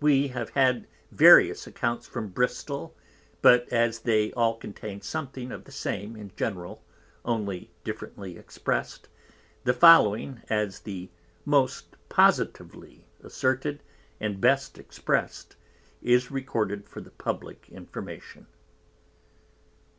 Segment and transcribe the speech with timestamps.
[0.00, 2.96] We have had various Accounts from Bristol,
[3.42, 6.82] _but as they all contain something of the Same in general,
[7.26, 9.08] only differently Exprest,
[9.64, 11.10] the following, as the
[11.44, 13.82] most positively asserted,
[14.18, 15.56] and best Exprest,
[16.00, 18.46] is recorded for the publick Information.